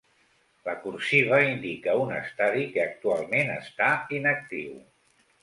La 0.69 0.73
cursiva 0.85 1.37
indica 1.49 1.93
un 2.05 2.15
estadi 2.21 2.65
que 2.73 2.83
actualment 2.87 3.53
està 3.59 3.93
inactiu. 4.23 4.75